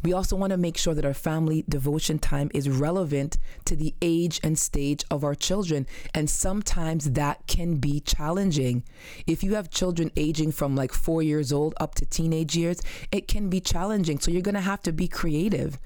We 0.01 0.13
also 0.13 0.35
want 0.35 0.51
to 0.51 0.57
make 0.57 0.77
sure 0.77 0.93
that 0.93 1.05
our 1.05 1.13
family 1.13 1.63
devotion 1.69 2.19
time 2.19 2.49
is 2.53 2.69
relevant 2.69 3.37
to 3.65 3.75
the 3.75 3.93
age 4.01 4.39
and 4.43 4.57
stage 4.57 5.03
of 5.11 5.23
our 5.23 5.35
children. 5.35 5.85
And 6.13 6.29
sometimes 6.29 7.11
that 7.11 7.45
can 7.47 7.75
be 7.75 7.99
challenging. 7.99 8.83
If 9.27 9.43
you 9.43 9.55
have 9.55 9.69
children 9.69 10.11
aging 10.15 10.53
from 10.53 10.75
like 10.75 10.93
four 10.93 11.21
years 11.21 11.51
old 11.51 11.75
up 11.79 11.95
to 11.95 12.05
teenage 12.05 12.55
years, 12.55 12.81
it 13.11 13.27
can 13.27 13.49
be 13.49 13.59
challenging. 13.59 14.19
So 14.19 14.31
you're 14.31 14.41
going 14.41 14.55
to 14.55 14.61
have 14.61 14.81
to 14.83 14.91
be 14.91 15.07
creative. 15.07 15.77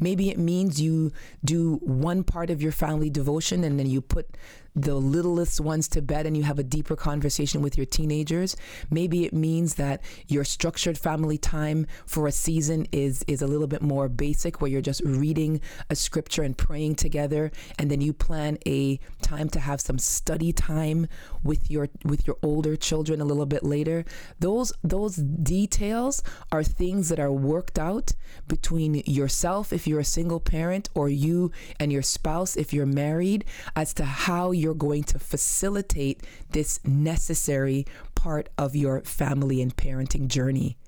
Maybe 0.00 0.30
it 0.30 0.38
means 0.38 0.80
you 0.80 1.12
do 1.44 1.76
one 1.82 2.24
part 2.24 2.50
of 2.50 2.62
your 2.62 2.72
family 2.72 3.10
devotion 3.10 3.64
and 3.64 3.78
then 3.78 3.86
you 3.86 4.00
put 4.00 4.36
the 4.76 4.94
littlest 4.94 5.60
ones 5.60 5.86
to 5.88 6.02
bed 6.02 6.26
and 6.26 6.36
you 6.36 6.42
have 6.42 6.58
a 6.58 6.64
deeper 6.64 6.96
conversation 6.96 7.62
with 7.62 7.76
your 7.76 7.86
teenagers. 7.86 8.56
Maybe 8.90 9.24
it 9.24 9.32
means 9.32 9.74
that 9.74 10.02
your 10.26 10.44
structured 10.44 10.98
family 10.98 11.38
time 11.38 11.86
for 12.06 12.26
a 12.26 12.32
season 12.32 12.86
is 12.90 13.24
is 13.28 13.40
a 13.40 13.46
little 13.46 13.68
bit 13.68 13.82
more 13.82 14.08
basic 14.08 14.60
where 14.60 14.70
you're 14.70 14.80
just 14.80 15.00
reading 15.04 15.60
a 15.90 15.94
scripture 15.94 16.42
and 16.42 16.58
praying 16.58 16.96
together 16.96 17.52
and 17.78 17.90
then 17.90 18.00
you 18.00 18.12
plan 18.12 18.58
a 18.66 18.98
time 19.22 19.48
to 19.50 19.60
have 19.60 19.80
some 19.80 19.98
study 19.98 20.52
time 20.52 21.06
with 21.44 21.70
your 21.70 21.88
with 22.04 22.26
your 22.26 22.36
older 22.42 22.76
children 22.76 23.20
a 23.20 23.24
little 23.24 23.46
bit 23.46 23.62
later. 23.62 24.04
Those 24.40 24.72
those 24.82 25.16
details 25.16 26.22
are 26.50 26.64
things 26.64 27.08
that 27.10 27.20
are 27.20 27.32
worked 27.32 27.78
out 27.78 28.12
between 28.48 29.02
yourself 29.06 29.72
if 29.74 29.86
you're 29.86 30.00
a 30.00 30.04
single 30.04 30.40
parent 30.40 30.88
or 30.94 31.08
you 31.08 31.52
and 31.78 31.92
your 31.92 32.02
spouse 32.02 32.56
if 32.56 32.72
you're 32.72 32.86
married 32.86 33.44
as 33.76 33.92
to 33.94 34.04
how 34.04 34.50
you 34.50 34.64
you're 34.64 34.74
going 34.74 35.04
to 35.04 35.18
facilitate 35.18 36.22
this 36.50 36.80
necessary 36.84 37.86
part 38.14 38.48
of 38.56 38.74
your 38.74 39.02
family 39.02 39.60
and 39.60 39.76
parenting 39.76 40.26
journey. 40.26 40.78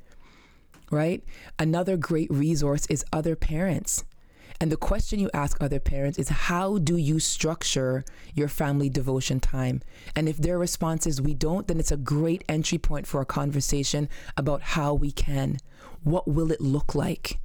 Right? 0.91 1.23
Another 1.59 1.99
great 1.99 2.31
resource 2.31 2.87
is 2.87 3.05
other 3.13 3.37
parents. 3.37 4.03
And 4.59 4.73
the 4.73 4.79
question 4.79 5.19
you 5.19 5.29
ask 5.35 5.59
other 5.61 5.79
parents 5.79 6.19
is 6.19 6.31
how 6.31 6.79
do 6.79 6.97
you 6.97 7.21
structure 7.21 8.03
your 8.33 8.49
family 8.49 8.89
devotion 8.89 9.41
time? 9.41 9.83
And 10.15 10.27
if 10.27 10.39
their 10.39 10.59
response 10.59 11.07
is 11.07 11.21
we 11.21 11.35
don't, 11.35 11.69
then 11.69 11.79
it's 11.79 11.93
a 11.93 11.99
great 11.99 12.43
entry 12.49 12.79
point 12.79 13.07
for 13.07 13.21
a 13.21 13.27
conversation 13.27 14.09
about 14.39 14.63
how 14.63 14.95
we 14.95 15.13
can. 15.13 15.59
What 16.03 16.27
will 16.27 16.51
it 16.51 16.63
look 16.63 16.95
like? 16.95 17.39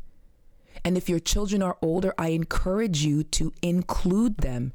And 0.84 0.98
if 0.98 1.08
your 1.10 1.20
children 1.20 1.62
are 1.62 1.78
older, 1.82 2.14
I 2.18 2.30
encourage 2.30 3.04
you 3.04 3.24
to 3.24 3.54
include 3.62 4.38
them 4.38 4.74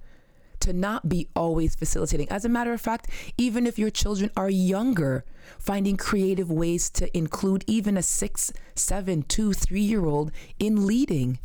to 0.60 0.72
not 0.72 1.08
be 1.08 1.28
always 1.36 1.74
facilitating. 1.74 2.28
As 2.30 2.44
a 2.44 2.48
matter 2.48 2.72
of 2.72 2.80
fact, 2.80 3.10
even 3.36 3.66
if 3.66 3.78
your 3.78 3.90
children 3.90 4.30
are 4.36 4.50
younger, 4.50 5.24
finding 5.58 5.96
creative 5.96 6.50
ways 6.50 6.90
to 6.90 7.14
include 7.16 7.64
even 7.66 7.96
a 7.96 8.02
six, 8.02 8.52
seven, 8.74 9.22
two, 9.22 9.52
three 9.52 9.82
year 9.82 10.04
old 10.06 10.32
in 10.58 10.86
leading, 10.86 11.38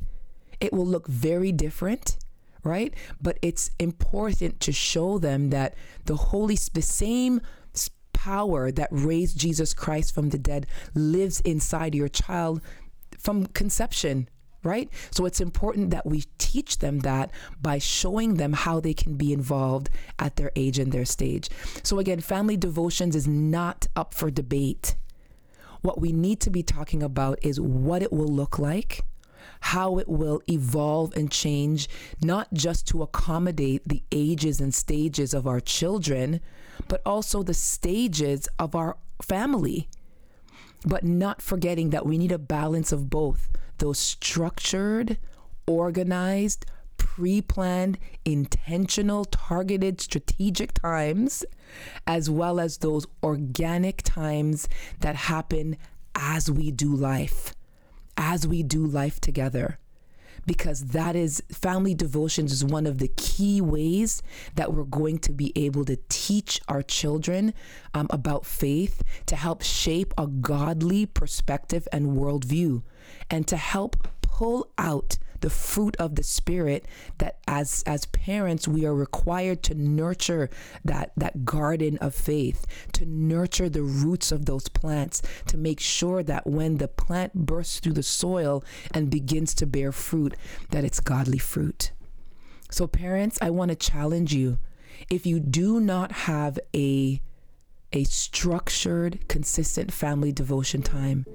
it 0.59 0.73
will 0.73 0.85
look 0.85 1.07
very 1.07 1.51
different. 1.51 2.17
Right? 2.63 2.93
But 3.19 3.39
it's 3.41 3.71
important 3.79 4.59
to 4.59 4.71
show 4.71 5.17
them 5.17 5.49
that 5.49 5.73
the 6.05 6.15
Holy, 6.15 6.55
the 6.73 6.83
same 6.83 7.41
power 8.21 8.71
that 8.71 8.87
raised 8.91 9.35
Jesus 9.35 9.73
Christ 9.73 10.13
from 10.13 10.29
the 10.29 10.37
dead 10.37 10.67
lives 10.93 11.39
inside 11.41 11.95
your 11.95 12.07
child 12.07 12.61
from 13.17 13.47
conception, 13.47 14.29
right? 14.63 14.89
So 15.09 15.25
it's 15.25 15.41
important 15.41 15.89
that 15.91 16.05
we 16.05 16.25
teach 16.37 16.79
them 16.79 16.99
that 16.99 17.31
by 17.61 17.77
showing 17.79 18.35
them 18.35 18.53
how 18.53 18.79
they 18.79 18.93
can 18.93 19.15
be 19.15 19.33
involved 19.33 19.89
at 20.19 20.35
their 20.35 20.51
age 20.55 20.77
and 20.77 20.91
their 20.91 21.05
stage. 21.05 21.49
So 21.83 21.99
again, 21.99 22.19
family 22.19 22.57
devotions 22.57 23.15
is 23.15 23.27
not 23.27 23.87
up 23.95 24.13
for 24.13 24.29
debate. 24.29 24.95
What 25.81 25.99
we 25.99 26.11
need 26.11 26.39
to 26.41 26.51
be 26.51 26.61
talking 26.61 27.01
about 27.01 27.39
is 27.41 27.59
what 27.59 28.03
it 28.03 28.13
will 28.13 28.27
look 28.27 28.59
like, 28.59 29.03
how 29.61 29.97
it 29.97 30.07
will 30.07 30.41
evolve 30.47 31.15
and 31.15 31.31
change, 31.31 31.89
not 32.21 32.53
just 32.53 32.87
to 32.89 33.01
accommodate 33.01 33.87
the 33.87 34.03
ages 34.11 34.61
and 34.61 34.73
stages 34.73 35.33
of 35.33 35.47
our 35.47 35.59
children, 35.59 36.39
but 36.87 37.01
also 37.05 37.41
the 37.41 37.53
stages 37.53 38.47
of 38.59 38.75
our 38.75 38.97
family. 39.21 39.89
But 40.85 41.03
not 41.03 41.41
forgetting 41.41 41.91
that 41.91 42.05
we 42.05 42.17
need 42.17 42.31
a 42.31 42.39
balance 42.39 42.91
of 42.91 43.09
both 43.09 43.49
those 43.81 43.99
structured, 43.99 45.17
organized, 45.67 46.65
pre 46.97 47.41
planned, 47.41 47.97
intentional, 48.23 49.25
targeted, 49.25 49.99
strategic 49.99 50.71
times, 50.73 51.43
as 52.05 52.29
well 52.29 52.59
as 52.59 52.77
those 52.77 53.07
organic 53.23 54.03
times 54.03 54.69
that 54.99 55.15
happen 55.15 55.77
as 56.15 56.49
we 56.49 56.71
do 56.71 56.95
life, 56.95 57.55
as 58.15 58.47
we 58.47 58.61
do 58.61 58.85
life 58.85 59.19
together. 59.19 59.79
Because 60.45 60.85
that 60.87 61.15
is 61.15 61.43
family 61.51 61.93
devotions 61.93 62.51
is 62.51 62.65
one 62.65 62.87
of 62.87 62.97
the 62.97 63.09
key 63.15 63.61
ways 63.61 64.21
that 64.55 64.73
we're 64.73 64.83
going 64.83 65.19
to 65.19 65.31
be 65.31 65.51
able 65.55 65.85
to 65.85 65.97
teach 66.09 66.59
our 66.67 66.81
children 66.81 67.53
um, 67.93 68.07
about 68.09 68.45
faith 68.45 69.03
to 69.27 69.35
help 69.35 69.61
shape 69.61 70.13
a 70.17 70.27
godly 70.27 71.05
perspective 71.05 71.87
and 71.91 72.17
worldview 72.17 72.81
and 73.29 73.47
to 73.47 73.57
help 73.57 74.07
pull 74.21 74.71
out 74.77 75.17
the 75.41 75.49
fruit 75.49 75.95
of 75.97 76.15
the 76.15 76.23
spirit 76.23 76.85
that 77.17 77.37
as 77.47 77.83
as 77.85 78.05
parents 78.07 78.67
we 78.67 78.85
are 78.85 78.95
required 78.95 79.61
to 79.63 79.75
nurture 79.75 80.49
that 80.85 81.11
that 81.17 81.43
garden 81.45 81.97
of 81.97 82.15
faith 82.15 82.65
to 82.93 83.05
nurture 83.05 83.69
the 83.69 83.83
roots 83.83 84.31
of 84.31 84.45
those 84.45 84.69
plants 84.69 85.21
to 85.47 85.57
make 85.57 85.79
sure 85.79 86.23
that 86.23 86.47
when 86.47 86.77
the 86.77 86.87
plant 86.87 87.33
bursts 87.33 87.79
through 87.79 87.93
the 87.93 88.03
soil 88.03 88.63
and 88.93 89.09
begins 89.09 89.53
to 89.53 89.65
bear 89.65 89.91
fruit 89.91 90.35
that 90.69 90.83
it's 90.83 90.99
godly 90.99 91.37
fruit. 91.37 91.91
So 92.69 92.87
parents 92.87 93.37
i 93.41 93.49
want 93.49 93.69
to 93.69 93.75
challenge 93.75 94.33
you. 94.33 94.57
If 95.09 95.25
you 95.25 95.39
do 95.39 95.79
not 95.79 96.11
have 96.11 96.59
a 96.75 97.21
a 97.93 98.03
structured 98.05 99.27
consistent 99.27 99.91
family 99.91 100.31
devotion 100.31 100.81
time 100.81 101.25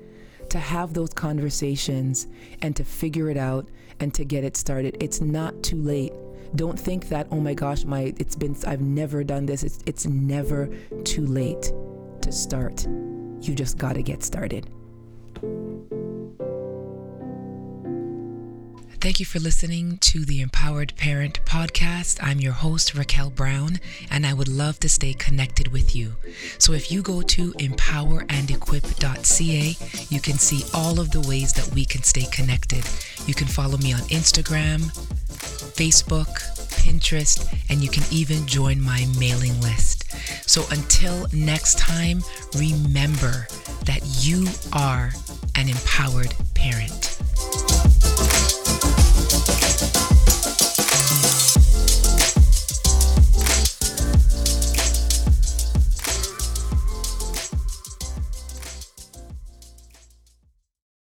to 0.49 0.59
have 0.59 0.95
those 0.95 1.11
conversations 1.11 2.27
and 2.63 2.75
to 2.77 2.85
figure 2.85 3.29
it 3.29 3.37
out 3.37 3.69
and 4.01 4.13
to 4.15 4.25
get 4.25 4.45
it 4.45 4.57
started. 4.57 4.97
It's 5.01 5.21
not 5.21 5.63
too 5.63 5.81
late. 5.81 6.13
Don't 6.55 6.79
think 6.79 7.09
that, 7.09 7.27
oh 7.31 7.41
my 7.41 7.55
gosh, 7.55 7.85
my 7.85 8.15
it's 8.19 8.37
been 8.37 8.57
I've 8.67 8.81
never 8.81 9.25
done 9.25 9.47
this. 9.47 9.63
It's 9.63 9.79
it's 9.87 10.07
never 10.07 10.69
too 11.05 11.27
late 11.27 11.73
to 12.23 12.33
start. 12.33 12.87
You 12.87 13.55
just 13.55 13.79
got 13.79 13.95
to 13.95 14.03
get 14.03 14.23
started. 14.23 14.69
Thank 19.07 19.21
you 19.21 19.27
for 19.27 19.39
listening 19.39 19.99
to 19.99 20.25
the 20.25 20.41
Empowered 20.41 20.93
Parent 20.97 21.39
podcast. 21.45 22.19
I'm 22.21 22.41
your 22.41 22.55
host, 22.55 22.93
Raquel 22.93 23.31
Brown, 23.31 23.79
and 24.11 24.27
I 24.27 24.35
would 24.35 24.49
love 24.49 24.81
to 24.81 24.89
stay 24.89 25.15
connected 25.15 25.69
with 25.69 25.95
you. 25.95 26.17
So 26.59 26.73
if 26.73 26.91
you 26.91 27.03
go 27.03 27.23
to 27.23 27.53
empowerandequip.ca, 27.53 30.07
you 30.13 30.21
can 30.21 30.39
see 30.39 30.65
all 30.75 30.99
of 30.99 31.13
the 31.13 31.21
ways 31.21 31.53
that 31.53 31.73
we 31.73 31.85
can 31.85 32.03
stay 32.03 32.27
connected. 32.33 32.85
You 33.29 33.35
can 33.35 33.47
follow 33.47 33.79
me 33.79 33.93
on 33.93 34.01
Instagram, 34.11 34.93
Facebook, 35.77 36.27
Pinterest, 36.75 37.47
and 37.71 37.85
you 37.85 37.89
can 37.89 38.03
even 38.11 38.45
join 38.49 38.81
my 38.81 39.07
mailing 39.21 39.61
list. 39.61 40.11
So 40.51 40.65
until 40.73 41.29
next 41.33 41.79
time, 41.79 42.25
remember 42.57 43.47
that 43.85 44.01
you 44.27 44.49
are 44.73 45.13
an 45.55 45.69
empowered 45.69 46.35
parent. 46.55 47.21